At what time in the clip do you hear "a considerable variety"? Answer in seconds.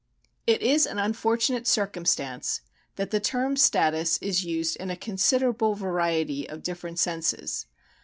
4.89-6.49